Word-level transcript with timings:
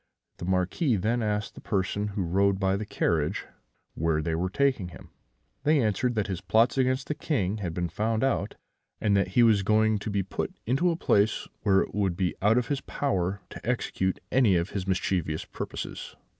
The 0.37 0.45
Marquis 0.45 0.95
then 0.95 1.21
asked 1.21 1.53
the 1.53 1.61
person 1.61 2.07
who 2.07 2.23
rode 2.23 2.59
by 2.59 2.75
the 2.75 2.87
carriage 2.87 3.45
where 3.93 4.19
they 4.19 4.33
were 4.33 4.49
taking 4.49 4.87
him: 4.87 5.11
they 5.61 5.79
answered 5.79 6.15
that 6.15 6.25
his 6.25 6.41
plots 6.41 6.75
against 6.75 7.05
the 7.05 7.13
King 7.13 7.57
had 7.57 7.75
been 7.75 7.87
found 7.87 8.23
out, 8.23 8.55
and 8.99 9.15
that 9.15 9.27
he 9.37 9.43
was 9.43 9.61
going 9.61 9.99
to 9.99 10.09
be 10.09 10.23
put 10.23 10.55
into 10.65 10.89
a 10.89 10.95
place 10.95 11.47
where 11.61 11.81
it 11.81 11.93
would 11.93 12.17
be 12.17 12.33
out 12.41 12.57
of 12.57 12.69
his 12.69 12.81
power 12.81 13.41
to 13.51 13.63
execute 13.63 14.19
any 14.31 14.55
of 14.55 14.71
his 14.71 14.87
mischievous 14.87 15.45
purposes. 15.45 16.15